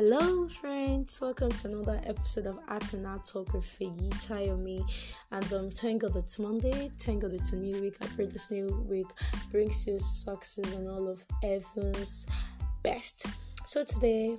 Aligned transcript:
Hello, 0.00 0.46
friends. 0.46 1.20
Welcome 1.20 1.50
to 1.50 1.66
another 1.66 2.00
episode 2.04 2.46
of 2.46 2.60
Art 2.68 2.92
and 2.92 3.04
Art 3.04 3.24
Talk 3.24 3.52
with 3.52 3.64
Feyi 3.64 4.08
Tayomi. 4.24 4.80
And 5.32 5.52
um, 5.52 5.70
thank 5.70 6.02
God 6.02 6.14
it's 6.14 6.38
Monday. 6.38 6.92
Thank 7.00 7.22
God 7.22 7.32
it's 7.34 7.52
a 7.52 7.56
new 7.56 7.82
week. 7.82 7.96
I 8.00 8.06
pray 8.06 8.26
this 8.26 8.48
new 8.48 8.86
week 8.88 9.08
brings 9.50 9.88
you 9.88 9.98
success 9.98 10.72
and 10.72 10.88
all 10.88 11.08
of 11.08 11.24
heaven's 11.42 12.26
best. 12.84 13.26
So 13.64 13.82
today, 13.82 14.38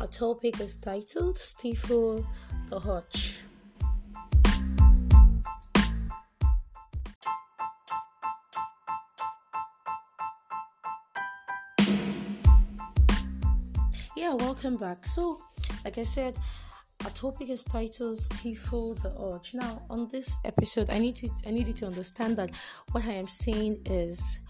our 0.00 0.08
topic 0.08 0.58
is 0.58 0.76
titled 0.76 1.36
Stifle 1.36 2.26
the 2.68 2.90
Urge. 2.90 3.45
Welcome 14.36 14.76
back. 14.76 15.06
So 15.06 15.40
like 15.84 15.98
i 15.98 16.02
said 16.02 16.36
our 17.04 17.10
topic 17.10 17.48
is 17.48 17.64
titled 17.64 18.18
stifle 18.18 18.94
the 18.94 19.14
urge. 19.20 19.54
Now 19.54 19.82
on 19.88 20.08
this 20.08 20.38
episode 20.44 20.90
i 20.90 20.98
need 20.98 21.16
to 21.16 21.28
i 21.46 21.50
need 21.50 21.68
you 21.68 21.74
to 21.74 21.86
understand 21.86 22.36
that 22.36 22.50
what 22.92 23.04
i 23.06 23.12
am 23.12 23.26
saying 23.26 23.80
is 23.86 24.40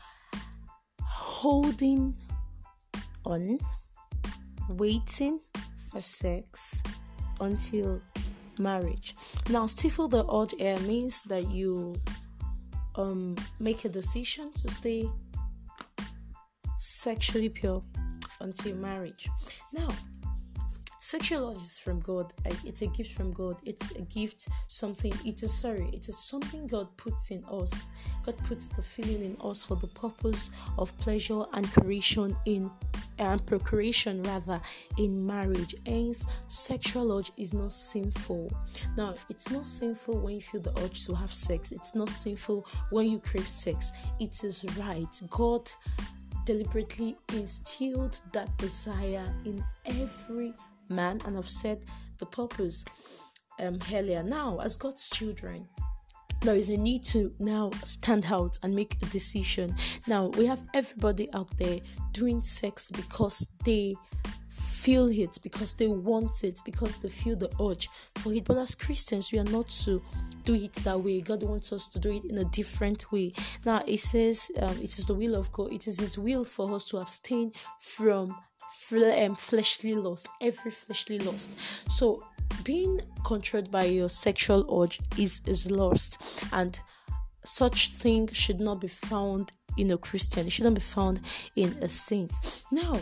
holding 1.02 2.16
on 3.24 3.58
waiting 4.70 5.40
for 5.90 6.00
sex 6.00 6.82
until 7.40 8.00
marriage. 8.58 9.14
Now 9.50 9.66
stifle 9.66 10.08
the 10.08 10.24
urge 10.32 10.54
air 10.58 10.78
means 10.80 11.22
that 11.24 11.50
you 11.50 12.00
um 12.96 13.36
make 13.60 13.84
a 13.84 13.88
decision 13.88 14.50
to 14.52 14.68
stay 14.68 15.08
sexually 16.78 17.48
pure 17.48 17.82
until 18.40 18.76
marriage. 18.76 19.28
Now, 19.72 19.88
sexual 20.98 21.50
urge 21.50 21.62
is 21.62 21.78
from 21.78 22.00
God. 22.00 22.32
It's 22.64 22.82
a 22.82 22.86
gift 22.88 23.12
from 23.12 23.32
God. 23.32 23.60
It's 23.64 23.92
a 23.92 24.02
gift, 24.02 24.48
something, 24.68 25.12
it 25.24 25.42
is 25.42 25.52
sorry, 25.52 25.88
it 25.92 26.08
is 26.08 26.18
something 26.18 26.66
God 26.66 26.88
puts 26.96 27.30
in 27.30 27.44
us. 27.44 27.88
God 28.24 28.36
puts 28.38 28.68
the 28.68 28.82
feeling 28.82 29.24
in 29.24 29.36
us 29.40 29.64
for 29.64 29.76
the 29.76 29.86
purpose 29.88 30.50
of 30.78 30.96
pleasure 30.98 31.44
and 31.52 31.70
creation 31.72 32.36
in 32.44 32.70
and 33.18 33.44
procreation 33.46 34.22
rather 34.24 34.60
in 34.98 35.26
marriage. 35.26 35.74
Hence, 35.86 36.26
sexual 36.48 37.16
urge 37.16 37.32
is 37.36 37.54
not 37.54 37.72
sinful. 37.72 38.52
Now, 38.96 39.14
it's 39.30 39.50
not 39.50 39.64
sinful 39.64 40.18
when 40.18 40.34
you 40.34 40.40
feel 40.40 40.60
the 40.60 40.78
urge 40.82 41.06
to 41.06 41.14
have 41.14 41.32
sex. 41.32 41.72
It's 41.72 41.94
not 41.94 42.10
sinful 42.10 42.66
when 42.90 43.10
you 43.10 43.18
crave 43.18 43.48
sex. 43.48 43.92
It 44.20 44.44
is 44.44 44.64
right. 44.76 45.20
God 45.30 45.70
deliberately 46.46 47.16
instilled 47.34 48.20
that 48.32 48.56
desire 48.56 49.26
in 49.44 49.62
every 49.84 50.54
man, 50.88 51.20
and 51.26 51.36
I've 51.36 51.48
said 51.48 51.84
the 52.18 52.26
purpose 52.26 52.84
um, 53.60 53.78
earlier. 53.92 54.22
Now, 54.22 54.58
as 54.60 54.76
God's 54.76 55.10
children, 55.10 55.68
there 56.42 56.56
is 56.56 56.70
a 56.70 56.76
need 56.76 57.04
to 57.04 57.32
now 57.38 57.70
stand 57.84 58.26
out 58.30 58.58
and 58.62 58.74
make 58.74 58.96
a 59.02 59.06
decision. 59.06 59.74
Now, 60.06 60.28
we 60.28 60.46
have 60.46 60.62
everybody 60.72 61.32
out 61.34 61.54
there 61.58 61.80
doing 62.12 62.40
sex 62.40 62.90
because 62.90 63.52
they 63.64 63.96
feel 64.86 65.10
it, 65.10 65.36
because 65.42 65.74
they 65.74 65.88
want 65.88 66.44
it, 66.44 66.60
because 66.64 66.98
they 66.98 67.08
feel 67.08 67.34
the 67.34 67.50
urge 67.60 67.88
for 68.14 68.32
it. 68.32 68.44
But 68.44 68.58
as 68.58 68.76
Christians, 68.76 69.32
we 69.32 69.40
are 69.40 69.50
not 69.58 69.68
to 69.84 70.00
do 70.44 70.54
it 70.54 70.74
that 70.84 71.00
way. 71.00 71.20
God 71.20 71.42
wants 71.42 71.72
us 71.72 71.88
to 71.88 71.98
do 71.98 72.12
it 72.12 72.24
in 72.26 72.38
a 72.38 72.44
different 72.44 73.10
way. 73.10 73.32
Now, 73.64 73.82
it 73.84 73.98
says 73.98 74.52
um, 74.60 74.76
it 74.78 74.96
is 74.96 75.06
the 75.06 75.14
will 75.14 75.34
of 75.34 75.50
God, 75.50 75.72
it 75.72 75.88
is 75.88 75.98
His 75.98 76.16
will 76.16 76.44
for 76.44 76.72
us 76.72 76.84
to 76.84 76.98
abstain 76.98 77.50
from 77.80 78.36
um, 78.92 79.34
fleshly 79.34 79.96
lust, 79.96 80.28
every 80.40 80.70
fleshly 80.70 81.18
lust. 81.18 81.58
So, 81.90 82.22
being 82.62 83.00
controlled 83.24 83.72
by 83.72 83.86
your 83.86 84.08
sexual 84.08 84.62
urge 84.80 85.00
is, 85.18 85.40
is 85.46 85.68
lust, 85.68 86.44
and 86.52 86.78
such 87.44 87.90
thing 87.90 88.28
should 88.28 88.60
not 88.60 88.80
be 88.80 88.88
found 88.88 89.50
in 89.76 89.90
a 89.90 89.98
Christian, 89.98 90.46
it 90.46 90.50
shouldn't 90.50 90.76
be 90.76 90.80
found 90.80 91.20
in 91.56 91.76
a 91.82 91.88
saint. 91.88 92.32
Now, 92.70 93.00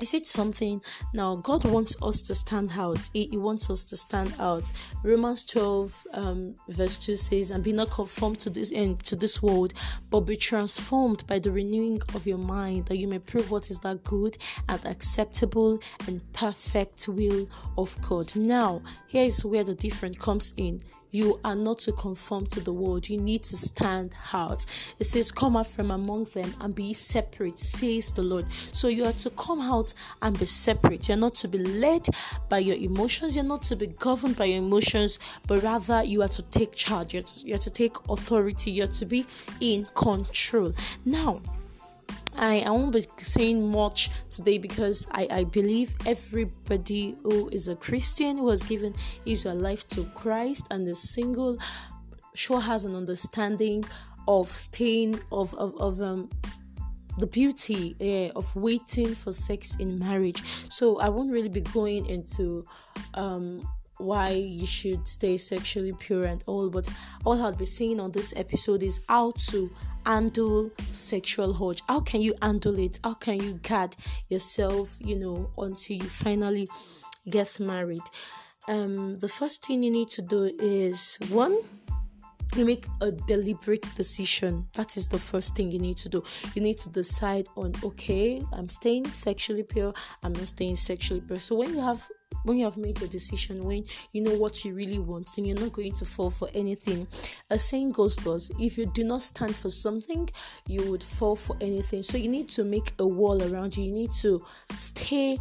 I 0.00 0.04
said 0.04 0.26
something 0.26 0.82
now. 1.14 1.36
God 1.36 1.64
wants 1.64 1.96
us 2.02 2.22
to 2.22 2.34
stand 2.34 2.72
out. 2.76 3.08
He, 3.12 3.28
he 3.28 3.38
wants 3.38 3.70
us 3.70 3.84
to 3.86 3.96
stand 3.96 4.34
out. 4.38 4.70
Romans 5.02 5.44
12, 5.44 6.06
um, 6.12 6.54
verse 6.68 6.96
2 6.98 7.16
says, 7.16 7.50
And 7.50 7.64
be 7.64 7.72
not 7.72 7.90
conformed 7.90 8.38
to 8.40 8.50
this 8.50 8.72
end 8.72 9.02
to 9.04 9.16
this 9.16 9.42
world, 9.42 9.72
but 10.10 10.20
be 10.20 10.36
transformed 10.36 11.26
by 11.26 11.38
the 11.38 11.50
renewing 11.50 12.02
of 12.14 12.26
your 12.26 12.38
mind, 12.38 12.86
that 12.86 12.98
you 12.98 13.08
may 13.08 13.18
prove 13.18 13.50
what 13.50 13.70
is 13.70 13.78
that 13.80 14.04
good 14.04 14.36
and 14.68 14.84
acceptable 14.84 15.78
and 16.06 16.22
perfect 16.32 17.08
will 17.08 17.48
of 17.78 17.96
God. 18.06 18.34
Now, 18.36 18.82
here 19.06 19.24
is 19.24 19.44
where 19.44 19.64
the 19.64 19.74
difference 19.74 20.18
comes 20.18 20.52
in 20.56 20.82
you 21.16 21.40
are 21.44 21.56
not 21.56 21.78
to 21.78 21.92
conform 21.92 22.46
to 22.46 22.60
the 22.60 22.72
world. 22.72 23.08
You 23.08 23.18
need 23.18 23.42
to 23.44 23.56
stand 23.56 24.14
out. 24.34 24.66
It 24.98 25.04
says, 25.04 25.32
Come 25.32 25.56
out 25.56 25.66
from 25.66 25.90
among 25.90 26.24
them 26.24 26.54
and 26.60 26.74
be 26.74 26.92
separate, 26.92 27.58
says 27.58 28.12
the 28.12 28.22
Lord. 28.22 28.44
So 28.72 28.88
you 28.88 29.06
are 29.06 29.12
to 29.12 29.30
come 29.30 29.62
out 29.62 29.94
and 30.20 30.38
be 30.38 30.44
separate. 30.44 31.08
You're 31.08 31.16
not 31.16 31.34
to 31.36 31.48
be 31.48 31.58
led 31.58 32.06
by 32.50 32.58
your 32.58 32.76
emotions. 32.76 33.34
You're 33.34 33.44
not 33.44 33.62
to 33.64 33.76
be 33.76 33.86
governed 33.86 34.36
by 34.36 34.44
your 34.44 34.58
emotions, 34.58 35.18
but 35.46 35.62
rather 35.62 36.04
you 36.04 36.20
are 36.22 36.28
to 36.28 36.42
take 36.42 36.74
charge. 36.74 37.14
You're 37.14 37.22
to, 37.22 37.46
you're 37.46 37.58
to 37.58 37.70
take 37.70 37.96
authority. 38.10 38.70
You're 38.70 38.86
to 38.88 39.06
be 39.06 39.24
in 39.60 39.86
control. 39.94 40.74
Now, 41.06 41.40
I, 42.36 42.60
I 42.60 42.70
won't 42.70 42.92
be 42.92 43.04
saying 43.18 43.70
much 43.70 44.10
today 44.28 44.58
because 44.58 45.06
I, 45.10 45.26
I 45.30 45.44
believe 45.44 45.94
everybody 46.06 47.16
who 47.22 47.48
is 47.50 47.68
a 47.68 47.76
Christian 47.76 48.38
who 48.38 48.48
has 48.50 48.62
given 48.62 48.94
his 49.24 49.44
life 49.46 49.86
to 49.88 50.04
Christ 50.14 50.66
and 50.70 50.86
is 50.88 50.98
single 50.98 51.58
sure 52.34 52.60
has 52.60 52.84
an 52.84 52.94
understanding 52.94 53.84
of 54.28 54.48
staying 54.48 55.18
of 55.32 55.54
of, 55.54 55.74
of 55.80 56.02
um 56.02 56.28
the 57.18 57.26
beauty 57.26 57.96
yeah, 57.98 58.30
of 58.36 58.54
waiting 58.54 59.14
for 59.14 59.32
sex 59.32 59.76
in 59.76 59.98
marriage. 59.98 60.42
So 60.70 60.98
I 60.98 61.08
won't 61.08 61.32
really 61.32 61.48
be 61.48 61.62
going 61.62 62.06
into 62.06 62.64
um 63.14 63.66
why 63.98 64.30
you 64.30 64.66
should 64.66 65.06
stay 65.06 65.36
sexually 65.36 65.92
pure 65.92 66.24
and 66.24 66.42
all, 66.46 66.68
but 66.70 66.88
all 67.24 67.42
I'll 67.42 67.52
be 67.52 67.64
saying 67.64 68.00
on 68.00 68.12
this 68.12 68.32
episode 68.36 68.82
is 68.82 69.00
how 69.08 69.32
to 69.50 69.70
handle 70.04 70.70
sexual 70.90 71.56
urge. 71.62 71.82
How 71.88 72.00
can 72.00 72.20
you 72.22 72.34
handle 72.42 72.78
it? 72.78 72.98
How 73.02 73.14
can 73.14 73.42
you 73.42 73.54
guard 73.54 73.96
yourself, 74.28 74.96
you 75.00 75.18
know, 75.18 75.50
until 75.58 75.96
you 75.96 76.04
finally 76.04 76.68
get 77.28 77.58
married? 77.58 78.02
Um, 78.68 79.18
the 79.18 79.28
first 79.28 79.64
thing 79.64 79.82
you 79.82 79.90
need 79.90 80.08
to 80.10 80.22
do 80.22 80.50
is 80.58 81.18
one, 81.28 81.58
you 82.54 82.64
make 82.64 82.86
a 83.00 83.10
deliberate 83.12 83.92
decision. 83.94 84.66
That 84.74 84.96
is 84.96 85.08
the 85.08 85.18
first 85.18 85.56
thing 85.56 85.70
you 85.70 85.78
need 85.78 85.96
to 85.98 86.08
do. 86.08 86.22
You 86.54 86.62
need 86.62 86.78
to 86.78 86.90
decide 86.90 87.46
on 87.56 87.74
okay, 87.82 88.42
I'm 88.52 88.68
staying 88.68 89.10
sexually 89.10 89.62
pure, 89.62 89.92
I'm 90.22 90.32
not 90.32 90.48
staying 90.48 90.76
sexually 90.76 91.20
pure. 91.20 91.38
So 91.38 91.56
when 91.56 91.74
you 91.74 91.80
have 91.80 92.08
when 92.46 92.58
you 92.58 92.64
have 92.64 92.76
made 92.76 92.98
your 93.00 93.08
decision, 93.08 93.64
when 93.64 93.84
you 94.12 94.22
know 94.22 94.34
what 94.34 94.64
you 94.64 94.74
really 94.74 94.98
want, 94.98 95.36
and 95.36 95.46
you're 95.46 95.58
not 95.58 95.72
going 95.72 95.92
to 95.94 96.04
fall 96.04 96.30
for 96.30 96.48
anything. 96.54 97.06
A 97.50 97.58
saying 97.58 97.92
goes 97.92 98.16
thus 98.16 98.50
if 98.58 98.78
you 98.78 98.86
do 98.86 99.04
not 99.04 99.22
stand 99.22 99.54
for 99.54 99.68
something, 99.68 100.30
you 100.66 100.90
would 100.90 101.02
fall 101.02 101.36
for 101.36 101.56
anything. 101.60 102.02
So 102.02 102.16
you 102.16 102.28
need 102.28 102.48
to 102.50 102.64
make 102.64 102.92
a 102.98 103.06
wall 103.06 103.42
around 103.42 103.76
you, 103.76 103.84
you 103.84 103.92
need 103.92 104.12
to 104.22 104.44
stay 104.74 105.38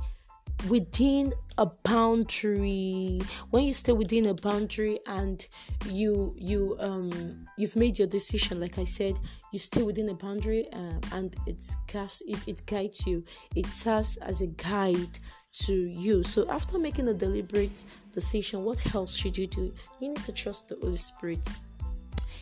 within 0.69 1.33
a 1.57 1.65
boundary 1.83 3.21
when 3.51 3.63
you 3.63 3.73
stay 3.73 3.91
within 3.91 4.25
a 4.27 4.33
boundary 4.33 4.99
and 5.05 5.47
you 5.89 6.33
you 6.37 6.75
um 6.79 7.45
you've 7.57 7.75
made 7.75 7.99
your 7.99 8.07
decision 8.07 8.59
like 8.59 8.77
i 8.77 8.83
said 8.83 9.19
you 9.51 9.59
stay 9.59 9.83
within 9.83 10.09
a 10.09 10.13
boundary 10.13 10.67
uh, 10.73 10.93
and 11.11 11.35
it's 11.45 11.77
it, 11.93 12.39
it 12.47 12.65
guides 12.65 13.05
you 13.05 13.23
it 13.55 13.67
serves 13.67 14.17
as 14.17 14.41
a 14.41 14.47
guide 14.47 15.19
to 15.63 15.73
you. 15.73 16.23
So, 16.23 16.49
after 16.49 16.77
making 16.77 17.07
a 17.07 17.13
deliberate 17.13 17.85
decision, 18.13 18.63
what 18.63 18.95
else 18.95 19.15
should 19.15 19.37
you 19.37 19.47
do? 19.47 19.73
You 19.99 20.09
need 20.09 20.23
to 20.23 20.31
trust 20.31 20.69
the 20.69 20.77
Holy 20.81 20.97
Spirit. 20.97 21.47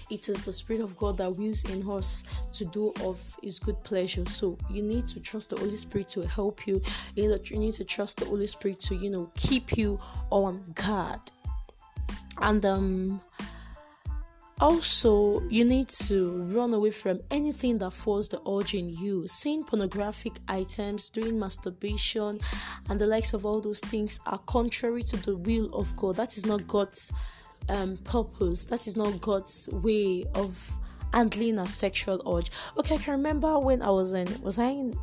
It 0.10 0.30
is 0.30 0.44
the 0.44 0.52
Spirit 0.52 0.82
of 0.82 0.98
God 0.98 1.18
that 1.18 1.32
wills 1.36 1.64
in 1.66 1.90
us 1.90 2.24
to 2.54 2.66
do 2.66 2.94
of 3.02 3.20
His 3.42 3.58
good 3.60 3.82
pleasure. 3.84 4.26
So 4.26 4.58
you 4.70 4.84
need 4.84 5.08
to 5.08 5.20
trust 5.20 5.52
the 5.52 5.58
Holy 5.58 5.78
Spirit 5.78 6.10
to 6.10 6.22
help 6.22 6.68
you. 6.68 6.82
You 7.16 7.30
need 7.30 7.46
to, 7.46 7.54
you 7.54 7.60
need 7.60 7.74
to 7.74 7.84
trust 7.84 8.20
the 8.20 8.26
Holy 8.26 8.48
Spirit 8.48 8.80
to 8.82 8.96
you 8.96 9.10
know 9.10 9.32
keep 9.36 9.78
you 9.78 10.00
on 10.30 10.64
guard. 10.76 11.20
And 12.40 12.66
um, 12.66 13.22
also, 14.62 15.42
you 15.50 15.66
need 15.66 15.90
to 15.90 16.44
run 16.44 16.74
away 16.74 16.92
from 16.92 17.20
anything 17.32 17.80
that 17.80 17.92
falls 17.92 18.30
the 18.30 18.40
urge 18.48 18.76
in 18.76 18.90
you. 18.90 19.28
Seeing 19.28 19.64
pornographic 19.64 20.34
items, 20.48 21.10
doing 21.10 21.40
masturbation, 21.40 22.40
and 22.90 23.02
the 23.02 23.08
likes 23.08 23.34
of 23.34 23.46
all 23.46 23.62
those 23.62 23.80
things 23.80 24.20
are 24.26 24.38
contrary 24.40 25.04
to 25.04 25.18
the 25.18 25.36
will 25.36 25.74
of 25.74 25.96
God. 25.98 26.16
That 26.18 26.38
is 26.38 26.46
not 26.46 26.68
God's 26.68 27.12
um, 27.68 27.98
purpose. 27.98 28.66
That 28.66 28.88
is 28.88 28.96
not 28.96 29.20
God's 29.22 29.70
way 29.72 30.26
of 30.36 30.78
handling 31.14 31.60
a 31.60 31.68
sexual 31.68 32.22
urge. 32.32 32.52
Okay, 32.78 32.96
I 32.96 32.98
can 33.00 33.14
remember 33.14 33.60
when 33.60 33.82
I 33.82 33.90
was 33.90 34.14
in 34.14 34.42
was 34.42 34.58
I 34.58 34.66
in 34.66 34.98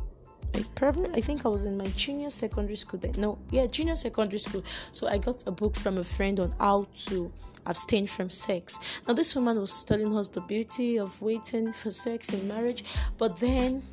I 0.53 0.65
probably 0.75 1.09
I 1.13 1.21
think 1.21 1.45
I 1.45 1.49
was 1.49 1.63
in 1.63 1.77
my 1.77 1.87
junior 1.87 2.29
secondary 2.29 2.75
school 2.75 2.99
then. 2.99 3.13
No, 3.17 3.37
yeah, 3.51 3.67
junior 3.67 3.95
secondary 3.95 4.39
school. 4.39 4.63
So 4.91 5.07
I 5.07 5.17
got 5.17 5.47
a 5.47 5.51
book 5.51 5.75
from 5.75 5.97
a 5.97 6.03
friend 6.03 6.39
on 6.39 6.53
how 6.59 6.87
to 7.07 7.31
abstain 7.65 8.07
from 8.07 8.29
sex. 8.29 9.01
Now 9.07 9.13
this 9.13 9.35
woman 9.35 9.59
was 9.59 9.83
telling 9.83 10.15
us 10.17 10.27
the 10.27 10.41
beauty 10.41 10.97
of 10.97 11.21
waiting 11.21 11.71
for 11.71 11.91
sex 11.91 12.33
in 12.33 12.47
marriage, 12.47 12.83
but 13.17 13.37
then 13.37 13.83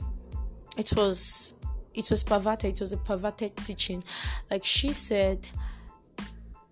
it 0.77 0.93
was 0.97 1.55
it 1.95 2.11
was 2.11 2.23
perverted. 2.23 2.75
It 2.75 2.81
was 2.81 2.93
a 2.93 2.97
perverted 2.97 3.57
teaching. 3.57 4.03
Like 4.51 4.65
she 4.65 4.93
said, 4.93 5.49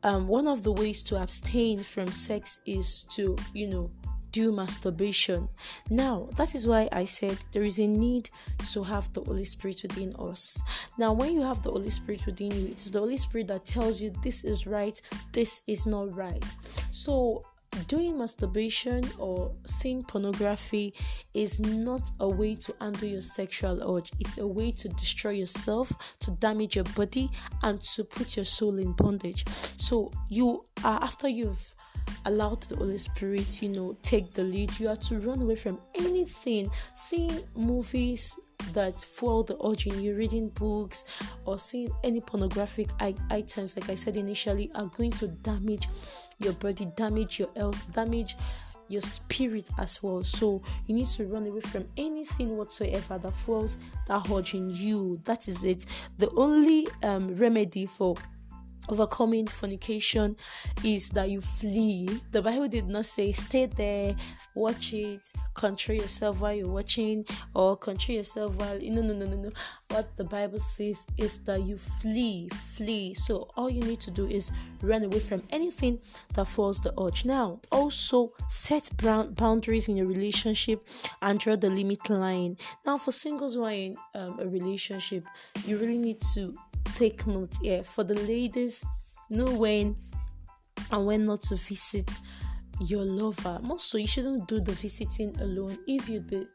um, 0.03 0.29
one 0.29 0.47
of 0.47 0.63
the 0.63 0.73
ways 0.73 1.03
to 1.05 1.21
abstain 1.21 1.83
from 1.83 2.13
sex 2.13 2.61
is 2.65 3.03
to, 3.15 3.37
you 3.53 3.67
know, 3.67 3.91
do 4.37 4.53
masturbation. 4.53 5.49
Now, 5.89 6.29
that 6.37 6.55
is 6.55 6.67
why 6.67 6.91
I 6.93 7.07
said 7.07 7.39
there 7.53 7.65
is 7.65 7.79
a 7.79 7.87
need 7.87 8.29
to 8.73 8.83
have 8.83 9.11
the 9.15 9.23
Holy 9.23 9.45
Spirit 9.45 9.81
within 9.83 10.15
us. 10.17 10.63
Now, 10.99 11.15
when 11.15 11.33
you 11.33 11.41
have 11.41 11.63
the 11.63 11.71
Holy 11.71 11.89
Spirit 11.89 12.27
within 12.27 12.51
you, 12.51 12.67
it 12.67 12.79
is 12.85 12.91
the 12.91 12.99
Holy 12.99 13.17
Spirit 13.17 13.49
that 13.49 13.65
tells 13.65 14.03
you 14.03 14.13
this 14.23 14.45
is 14.45 14.67
right, 14.67 15.01
this 15.33 15.63
is 15.67 15.87
not 15.87 16.15
right. 16.15 16.45
So, 16.93 17.47
doing 17.89 18.19
masturbation 18.19 19.09
or 19.19 19.53
seeing 19.67 20.03
pornography 20.03 20.93
is 21.33 21.59
not 21.59 22.11
a 22.21 22.29
way 22.29 22.55
to 22.55 22.75
handle 22.81 23.09
your 23.09 23.21
sexual 23.21 23.97
urge 23.97 24.11
it's 24.19 24.39
a 24.39 24.47
way 24.47 24.73
to 24.73 24.89
destroy 24.89 25.33
yourself 25.33 26.17
to 26.19 26.31
damage 26.31 26.75
your 26.75 26.87
body 26.97 27.29
and 27.65 27.83
to 27.83 28.03
put 28.03 28.35
your 28.35 28.47
soul 28.47 28.79
in 28.79 28.93
bondage 28.93 29.45
so 29.77 30.11
you 30.31 30.65
are 30.85 31.03
after 31.03 31.29
you've 31.29 31.75
allowed 32.25 32.63
the 32.63 32.77
holy 32.77 32.99
spirit 32.99 33.63
you 33.63 33.69
know 33.69 33.97
take 34.03 34.33
the 34.35 34.43
lead 34.43 34.79
you 34.79 34.89
have 34.89 35.01
to 35.01 35.19
run 35.21 35.41
away 35.43 35.57
from 35.57 35.79
anything 35.95 36.71
seeing 36.95 37.41
movies 37.55 38.39
that 38.73 39.01
fuel 39.01 39.43
the 39.43 39.57
urge 39.67 39.87
in 39.87 40.01
you 40.01 40.15
reading 40.17 40.49
books 40.51 41.05
or 41.45 41.59
seeing 41.59 41.91
any 42.05 42.21
pornographic 42.21 42.89
items 43.31 43.77
like 43.77 43.91
i 43.91 43.95
said 43.95 44.17
initially 44.17 44.71
are 44.75 44.87
going 44.87 45.11
to 45.11 45.29
damage 45.29 45.89
your 46.39 46.53
body, 46.55 46.87
damage 46.97 47.39
your 47.39 47.49
health, 47.57 47.93
damage 47.93 48.37
your 48.89 49.01
spirit 49.01 49.69
as 49.79 50.03
well. 50.03 50.23
So 50.23 50.63
you 50.87 50.95
need 50.95 51.07
to 51.09 51.27
run 51.27 51.47
away 51.47 51.61
from 51.61 51.87
anything 51.97 52.57
whatsoever 52.57 53.19
that 53.19 53.33
fuels 53.33 53.79
that 54.07 54.31
urge 54.31 54.55
in 54.55 54.71
you. 54.71 55.21
That 55.25 55.49
is 55.49 55.65
it. 55.65 55.87
The 56.19 56.31
only 56.31 56.87
um, 57.03 57.35
remedy 57.35 57.87
for 57.87 58.15
overcoming 58.89 59.47
fornication 59.47 60.37
is 60.85 61.11
that 61.11 61.31
you 61.31 61.41
flee. 61.41 62.09
The 62.33 62.43
Bible 62.43 62.69
did 62.69 62.89
not 62.89 63.07
say 63.07 63.33
stay 63.33 63.67
there, 63.67 64.15
watch 64.55 64.93
it, 64.93 65.33
control 65.55 65.99
yourself 65.99 66.41
while 66.41 66.55
you're 66.55 66.69
watching, 66.69 67.25
or 67.55 67.77
control 67.77 68.17
yourself 68.17 68.57
while 68.57 68.79
no 68.81 69.03
no 69.03 69.15
no 69.15 69.27
no 69.27 69.37
no. 69.37 69.51
What 69.89 70.17
the 70.17 70.25
Bible 70.25 70.59
says 70.59 71.07
is 71.17 71.45
that 71.45 71.65
you 71.65 71.79
flee, 71.79 72.49
flee. 72.49 73.15
So 73.15 73.49
all 73.57 73.71
you 73.71 73.83
need 73.83 74.01
to 74.01 74.11
do 74.11 74.27
is 74.27 74.51
run 74.83 75.05
away 75.05 75.21
from 75.21 75.43
anything 75.51 75.99
that 76.35 76.47
falls 76.47 76.81
the 76.81 76.93
urge. 77.01 77.25
Now, 77.25 77.61
also 77.71 78.33
set 78.49 78.91
boundaries 79.01 79.89
in 79.89 79.97
your 79.97 80.07
relationship 80.07 80.87
and 81.23 81.39
draw 81.39 81.57
the 81.57 81.71
limit 81.71 82.09
line. 82.11 82.57
Now, 82.85 82.99
for 82.99 83.13
singles 83.13 83.55
who 83.55 83.65
are 83.65 83.71
in 83.71 83.97
um, 84.15 84.39
a 84.41 84.47
relationship, 84.47 85.25
you 85.67 85.79
really 85.79 85.99
need 85.99 86.21
to 86.35 86.55
take 86.95 87.27
note 87.27 87.57
here. 87.63 87.83
For 87.83 88.05
the 88.05 88.15
ladies 88.15 88.85
know 89.31 89.51
when 89.51 89.97
and 90.93 91.07
when 91.07 91.27
not 91.27 91.43
to 91.43 91.57
visit 91.57 92.21
your 92.81 93.03
lover. 93.03 93.61
Also 93.69 93.99
you 93.99 94.07
shouldn't 94.07 94.47
do 94.47 94.61
the 94.61 94.73
visiting 94.73 95.39
alone. 95.41 95.79
If 95.87 96.09
you'd 96.09 96.27
be 96.27 96.47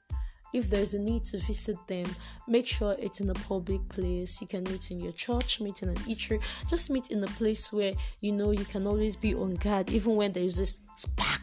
if 0.53 0.69
there's 0.69 0.93
a 0.93 0.99
need 0.99 1.23
to 1.23 1.37
visit 1.37 1.77
them 1.87 2.05
make 2.45 2.67
sure 2.67 2.93
it's 2.99 3.21
in 3.21 3.29
a 3.29 3.33
public 3.33 3.87
place. 3.89 4.41
You 4.41 4.47
can 4.47 4.63
meet 4.65 4.91
in 4.91 4.99
your 4.99 5.13
church 5.13 5.61
meet 5.61 5.81
in 5.81 5.89
an 5.89 5.95
eatery. 5.95 6.41
Just 6.69 6.89
meet 6.89 7.09
in 7.11 7.23
a 7.23 7.27
place 7.27 7.71
where 7.71 7.93
you 8.19 8.31
know 8.31 8.51
you 8.51 8.65
can 8.65 8.85
always 8.87 9.15
be 9.15 9.33
on 9.33 9.55
guard 9.55 9.89
even 9.89 10.15
when 10.15 10.31
there's 10.33 10.57
this 10.57 10.79
spark. 10.95 11.39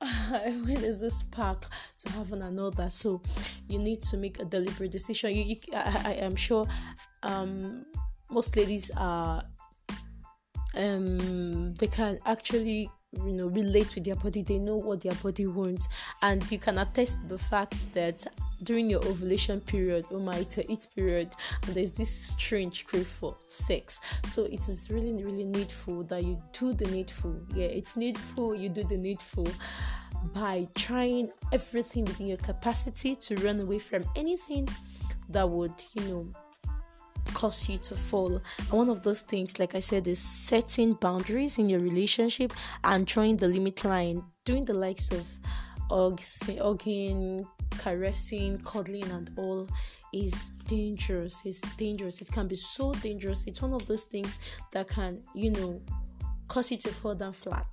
When 0.30 0.74
there's 0.74 1.00
this 1.00 1.18
spark 1.18 1.66
to 2.00 2.12
have 2.12 2.32
another. 2.32 2.90
So 2.90 3.22
you 3.66 3.78
need 3.78 4.02
to 4.02 4.16
make 4.18 4.38
a 4.38 4.44
deliberate 4.44 4.90
decision. 4.90 5.34
You, 5.34 5.42
you 5.42 5.56
I, 5.74 6.02
I 6.04 6.12
am 6.12 6.36
sure 6.36 6.66
um, 7.22 7.86
most 8.30 8.56
ladies 8.56 8.90
are 8.96 9.42
um, 10.76 11.74
they 11.74 11.86
can 11.86 12.18
actually 12.26 12.90
you 13.24 13.32
know 13.32 13.48
relate 13.48 13.94
with 13.94 14.04
their 14.04 14.16
body. 14.16 14.42
They 14.42 14.58
know 14.58 14.76
what 14.76 15.02
their 15.02 15.14
body 15.14 15.46
wants. 15.46 15.88
And 16.22 16.50
you 16.50 16.58
can 16.58 16.78
attest 16.78 17.28
the 17.28 17.38
fact 17.38 17.92
that 17.94 18.26
during 18.64 18.90
your 18.90 19.04
ovulation 19.06 19.60
period 19.60 20.04
or 20.10 20.18
my 20.18 20.44
eat 20.68 20.86
period 20.94 21.32
and 21.66 21.74
there's 21.74 21.92
this 21.92 22.10
strange 22.10 22.86
crave 22.86 23.06
for 23.06 23.36
sex. 23.46 24.00
So 24.24 24.44
it 24.44 24.68
is 24.68 24.88
really 24.90 25.12
really 25.24 25.44
needful 25.44 26.04
that 26.04 26.24
you 26.24 26.40
do 26.52 26.74
the 26.74 26.86
needful. 26.86 27.40
Yeah 27.54 27.66
it's 27.66 27.96
needful 27.96 28.54
you 28.54 28.68
do 28.68 28.84
the 28.84 28.96
needful 28.96 29.48
by 30.34 30.66
trying 30.74 31.30
everything 31.52 32.04
within 32.04 32.26
your 32.26 32.38
capacity 32.38 33.14
to 33.14 33.36
run 33.36 33.60
away 33.60 33.78
from 33.78 34.04
anything 34.16 34.68
that 35.28 35.48
would 35.48 35.72
you 35.94 36.02
know 36.08 36.32
cause 37.34 37.68
you 37.68 37.78
to 37.78 37.94
fall. 37.94 38.40
And 38.58 38.70
one 38.70 38.88
of 38.88 39.02
those 39.02 39.22
things, 39.22 39.58
like 39.58 39.74
I 39.74 39.80
said, 39.80 40.06
is 40.06 40.18
setting 40.18 40.94
boundaries 40.94 41.58
in 41.58 41.68
your 41.68 41.80
relationship 41.80 42.52
and 42.84 43.06
drawing 43.06 43.36
the 43.36 43.48
limit 43.48 43.84
line, 43.84 44.22
doing 44.44 44.64
the 44.64 44.74
likes 44.74 45.10
of 45.10 45.26
hugging, 45.90 47.46
caressing, 47.78 48.58
cuddling, 48.58 49.10
and 49.10 49.30
all 49.36 49.66
is 50.12 50.50
dangerous. 50.66 51.42
It's 51.44 51.60
dangerous. 51.76 52.20
It 52.20 52.30
can 52.32 52.48
be 52.48 52.56
so 52.56 52.92
dangerous. 52.92 53.46
It's 53.46 53.62
one 53.62 53.72
of 53.72 53.86
those 53.86 54.04
things 54.04 54.40
that 54.72 54.88
can, 54.88 55.22
you 55.34 55.50
know, 55.50 55.80
cause 56.48 56.70
you 56.70 56.76
to 56.78 56.88
fall 56.88 57.14
down 57.14 57.32
flat. 57.32 57.66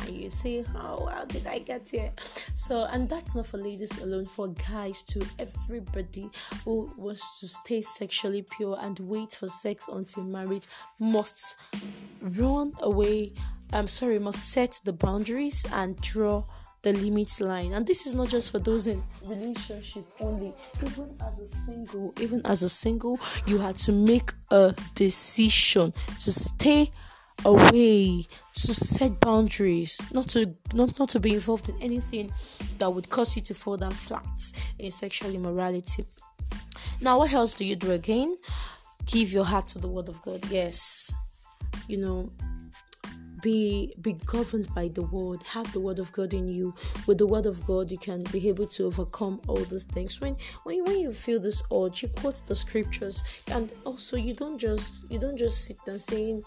And 0.00 0.10
you 0.10 0.28
say 0.28 0.62
how 0.72 1.08
how 1.12 1.24
did 1.24 1.46
i 1.46 1.58
get 1.58 1.88
here? 1.88 2.10
So 2.54 2.84
and 2.90 3.08
that's 3.08 3.34
not 3.34 3.46
for 3.46 3.58
ladies 3.58 4.00
alone 4.00 4.26
for 4.26 4.48
guys 4.48 5.02
too 5.02 5.22
everybody 5.38 6.28
who 6.64 6.90
wants 6.96 7.40
to 7.40 7.48
stay 7.48 7.82
sexually 7.82 8.44
pure 8.56 8.76
and 8.80 8.98
wait 9.00 9.32
for 9.32 9.48
sex 9.48 9.88
until 9.88 10.24
marriage 10.24 10.64
must 10.98 11.56
run 12.20 12.72
away 12.80 13.32
i'm 13.72 13.86
sorry 13.86 14.18
must 14.18 14.50
set 14.50 14.80
the 14.84 14.92
boundaries 14.92 15.66
and 15.72 16.00
draw 16.00 16.44
the 16.82 16.92
limits 16.92 17.40
line. 17.40 17.72
And 17.72 17.86
this 17.86 18.06
is 18.06 18.14
not 18.14 18.28
just 18.28 18.50
for 18.50 18.58
those 18.58 18.86
in 18.86 19.02
relationship 19.24 20.04
only. 20.20 20.52
Even 20.84 21.16
as 21.20 21.38
a 21.38 21.46
single 21.46 22.12
even 22.20 22.44
as 22.44 22.62
a 22.62 22.68
single 22.68 23.20
you 23.46 23.58
had 23.58 23.76
to 23.76 23.92
make 23.92 24.32
a 24.50 24.74
decision 24.94 25.92
to 26.18 26.32
stay 26.32 26.90
away 27.44 28.24
to 28.54 28.74
set 28.74 29.18
boundaries 29.20 30.00
not 30.12 30.28
to 30.28 30.54
not, 30.72 30.98
not 30.98 31.08
to 31.10 31.20
be 31.20 31.34
involved 31.34 31.68
in 31.68 31.80
anything 31.80 32.32
that 32.78 32.90
would 32.90 33.08
cause 33.10 33.36
you 33.36 33.42
to 33.42 33.54
fall 33.54 33.76
down 33.76 33.90
flat 33.90 34.24
in 34.78 34.90
sexual 34.90 35.34
immorality. 35.34 36.04
Now 37.00 37.18
what 37.18 37.32
else 37.32 37.54
do 37.54 37.64
you 37.64 37.76
do 37.76 37.92
again? 37.92 38.36
Give 39.06 39.32
your 39.32 39.44
heart 39.44 39.66
to 39.68 39.78
the 39.78 39.88
word 39.88 40.08
of 40.08 40.22
god 40.22 40.44
yes. 40.50 41.12
You 41.88 41.98
know 41.98 42.32
be 43.42 43.92
be 44.00 44.14
governed 44.24 44.72
by 44.74 44.88
the 44.88 45.02
word 45.02 45.42
have 45.42 45.70
the 45.72 45.80
word 45.80 45.98
of 45.98 46.10
god 46.12 46.32
in 46.32 46.48
you. 46.48 46.74
With 47.06 47.18
the 47.18 47.26
word 47.26 47.46
of 47.46 47.64
god 47.66 47.90
you 47.90 47.98
can 47.98 48.22
be 48.32 48.48
able 48.48 48.66
to 48.68 48.86
overcome 48.86 49.40
all 49.48 49.62
those 49.64 49.84
things. 49.84 50.20
When 50.20 50.36
when, 50.62 50.84
when 50.84 51.00
you 51.00 51.12
feel 51.12 51.40
this 51.40 51.62
urge 51.76 52.02
you 52.02 52.08
quote 52.08 52.46
the 52.46 52.54
scriptures. 52.54 53.22
And 53.48 53.72
also 53.84 54.16
you 54.16 54.32
don't 54.32 54.58
just 54.58 55.10
you 55.10 55.18
don't 55.18 55.36
just 55.36 55.64
sit 55.64 55.76
there 55.84 55.98
saying 55.98 56.44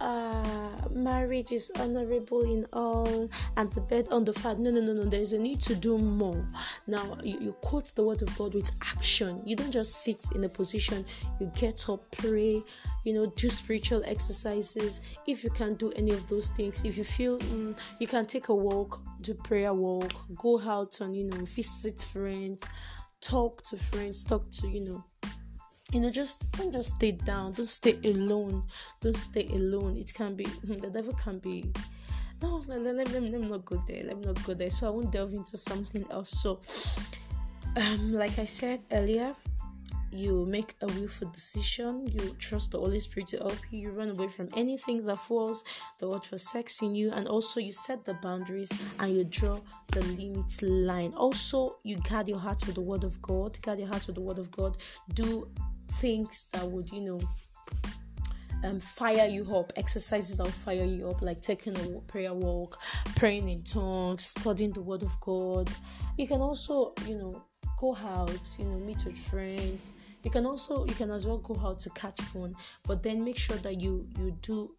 uh 0.00 0.70
marriage 0.90 1.52
is 1.52 1.70
honorable 1.78 2.42
in 2.42 2.66
all 2.72 3.28
and 3.56 3.70
the 3.72 3.80
bed 3.82 4.08
on 4.10 4.24
the 4.24 4.32
fat 4.32 4.58
no 4.58 4.70
no 4.70 4.80
no 4.80 4.92
no. 4.94 5.04
There's 5.04 5.34
a 5.34 5.38
need 5.38 5.60
to 5.62 5.74
do 5.74 5.98
more. 5.98 6.48
Now 6.86 7.18
you, 7.22 7.38
you 7.40 7.52
quote 7.60 7.94
the 7.94 8.02
word 8.02 8.22
of 8.22 8.36
god 8.38 8.54
with 8.54 8.70
action. 8.82 9.42
You 9.44 9.54
don't 9.54 9.72
just 9.72 10.02
sit 10.02 10.24
in 10.34 10.44
a 10.44 10.48
position. 10.48 11.04
You 11.38 11.52
get 11.54 11.88
up 11.88 12.10
pray 12.12 12.62
you 13.04 13.12
know 13.14 13.26
do 13.36 13.50
spiritual 13.50 14.02
exercises. 14.04 15.02
If 15.26 15.44
you 15.44 15.50
can't 15.50 15.78
do 15.78 15.92
any 15.92 16.10
of 16.12 16.28
those 16.28 16.37
those 16.38 16.50
things. 16.50 16.84
If 16.84 16.96
you 16.96 17.02
feel 17.02 17.38
mm, 17.38 17.76
you 17.98 18.06
can 18.06 18.24
take 18.24 18.48
a 18.48 18.54
walk 18.54 19.00
do 19.20 19.34
prayer 19.34 19.74
walk 19.74 20.12
go 20.36 20.60
out 20.60 21.00
and 21.00 21.16
you 21.16 21.24
know 21.24 21.44
visit 21.44 22.00
friends 22.00 22.68
talk 23.20 23.60
to 23.62 23.76
friends 23.76 24.22
talk 24.22 24.48
to 24.52 24.68
you 24.68 24.82
know 24.84 25.04
you 25.92 26.00
know 26.00 26.10
just 26.10 26.52
don't 26.52 26.72
just 26.72 26.94
stay 26.94 27.10
down 27.10 27.52
don't 27.54 27.68
stay 27.68 27.98
alone 28.04 28.62
don't 29.00 29.16
stay 29.16 29.48
alone. 29.52 29.96
It 29.96 30.14
can 30.14 30.36
be 30.36 30.44
the 30.84 30.90
devil 30.90 31.14
can 31.14 31.40
be 31.40 31.72
no 32.40 32.62
let, 32.68 32.82
let, 32.82 32.94
let, 32.94 33.10
let 33.10 33.22
me 33.22 33.48
not 33.48 33.64
go 33.64 33.82
there 33.88 34.04
let 34.04 34.16
me 34.18 34.26
not 34.26 34.40
go 34.44 34.54
there. 34.54 34.70
So 34.70 34.86
i 34.86 34.90
won't 34.90 35.10
delve 35.10 35.32
into 35.32 35.56
something 35.56 36.04
else. 36.12 36.30
So 36.30 36.60
um 37.76 38.12
like 38.12 38.38
i 38.38 38.44
said 38.44 38.80
earlier 38.92 39.32
you 40.12 40.46
make 40.46 40.74
a 40.82 40.86
willful 40.86 41.28
decision, 41.30 42.06
you 42.06 42.34
trust 42.38 42.72
the 42.72 42.78
Holy 42.78 43.00
Spirit 43.00 43.28
to 43.28 43.38
help 43.38 43.58
you, 43.70 43.80
you 43.80 43.90
run 43.90 44.10
away 44.10 44.28
from 44.28 44.48
anything 44.56 45.04
that 45.06 45.18
falls 45.18 45.64
the 45.98 46.08
word 46.08 46.24
for 46.24 46.38
sex 46.38 46.82
in 46.82 46.94
you, 46.94 47.10
and 47.12 47.28
also 47.28 47.60
you 47.60 47.72
set 47.72 48.04
the 48.04 48.14
boundaries 48.14 48.70
and 48.98 49.16
you 49.16 49.24
draw 49.24 49.58
the 49.92 50.00
limit 50.00 50.62
line. 50.62 51.12
Also, 51.14 51.76
you 51.82 51.96
guard 52.08 52.28
your 52.28 52.38
heart 52.38 52.62
with 52.66 52.74
the 52.74 52.80
word 52.80 53.04
of 53.04 53.20
God, 53.22 53.60
guard 53.62 53.78
your 53.78 53.88
heart 53.88 54.06
with 54.06 54.16
the 54.16 54.22
word 54.22 54.38
of 54.38 54.50
God, 54.50 54.76
do 55.14 55.48
things 55.92 56.46
that 56.52 56.66
would, 56.66 56.90
you 56.90 57.00
know, 57.00 57.20
um, 58.64 58.80
fire 58.80 59.26
you 59.26 59.44
up, 59.54 59.72
exercises 59.76 60.36
that 60.36 60.44
will 60.44 60.50
fire 60.50 60.84
you 60.84 61.08
up, 61.08 61.22
like 61.22 61.40
taking 61.40 61.76
a 61.76 62.00
prayer 62.00 62.34
walk, 62.34 62.80
praying 63.16 63.48
in 63.48 63.62
tongues, 63.62 64.26
studying 64.26 64.72
the 64.72 64.82
Word 64.82 65.02
of 65.02 65.18
God. 65.20 65.70
You 66.16 66.26
can 66.26 66.40
also, 66.40 66.92
you 67.06 67.16
know, 67.16 67.42
go 67.80 67.96
out, 67.96 68.56
you 68.58 68.64
know, 68.64 68.78
meet 68.80 69.04
with 69.04 69.18
friends. 69.18 69.92
You 70.22 70.30
can 70.30 70.46
also, 70.46 70.84
you 70.86 70.94
can 70.94 71.10
as 71.10 71.26
well 71.26 71.38
go 71.38 71.58
out 71.64 71.80
to 71.80 71.90
catch 71.90 72.20
fun, 72.20 72.54
but 72.84 73.02
then 73.02 73.24
make 73.24 73.38
sure 73.38 73.56
that 73.58 73.80
you 73.80 74.06
you 74.18 74.36
do 74.42 74.74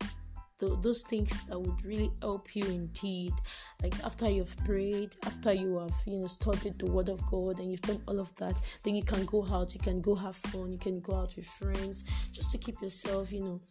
the, 0.57 0.77
those 0.81 1.03
things 1.03 1.43
that 1.45 1.59
would 1.59 1.85
really 1.85 2.11
help 2.21 2.55
you 2.55 2.65
indeed. 2.65 3.33
Like 3.81 3.93
after 4.03 4.29
you've 4.29 4.55
prayed 4.65 5.15
after 5.25 5.53
you 5.53 5.77
have 5.77 5.93
you 6.05 6.19
know 6.19 6.27
studied 6.27 6.77
the 6.77 6.87
word 6.87 7.09
of 7.09 7.25
god 7.31 7.59
and 7.59 7.71
you've 7.71 7.81
done 7.81 8.01
all 8.07 8.19
of 8.19 8.35
that 8.35 8.61
then 8.83 8.93
you 8.93 9.03
can 9.03 9.25
go 9.25 9.45
out 9.49 9.73
you 9.73 9.79
can 9.79 10.01
go 10.01 10.15
have 10.15 10.35
fun 10.35 10.73
you 10.73 10.77
can 10.77 10.99
go 10.99 11.15
out 11.15 11.33
with 11.37 11.45
friends 11.45 12.03
just 12.33 12.51
to 12.51 12.57
keep 12.57 12.81
yourself 12.81 13.31
you 13.31 13.41
know 13.41 13.61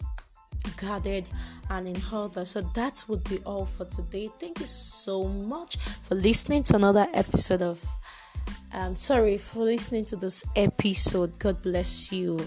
guarded 0.77 1.29
and 1.71 1.89
in 1.89 2.01
order. 2.13 2.45
So 2.45 2.61
that 2.75 3.05
would 3.09 3.25
be 3.25 3.39
all 3.45 3.65
for 3.65 3.85
today. 3.85 4.31
Thank 4.39 4.61
you 4.61 4.67
so 4.67 5.25
much 5.29 5.77
for 5.77 6.15
listening 6.15 6.63
to 6.65 6.77
another 6.77 7.07
episode 7.15 7.63
of 7.63 7.85
um 8.73 8.97
sorry 8.97 9.39
for 9.39 9.65
listening 9.65 10.05
to 10.05 10.17
this 10.17 10.45
episode 10.57 11.39
god 11.39 11.63
bless 11.63 12.13
you 12.13 12.39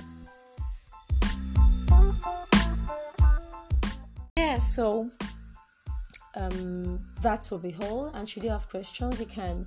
Yeah, 4.51 4.58
so 4.58 5.10
um, 6.36 7.00
that 7.22 7.48
will 7.50 7.60
be 7.60 7.74
all. 7.82 8.08
And 8.13 8.28
should 8.28 8.44
you 8.44 8.50
have 8.50 8.68
questions, 8.68 9.20
you 9.20 9.25
can 9.25 9.66